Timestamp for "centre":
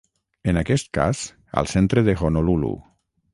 1.75-2.05